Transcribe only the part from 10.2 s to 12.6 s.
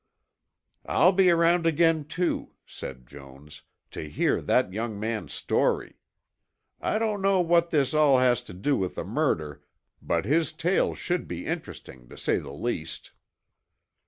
his tale should be interesting, to say the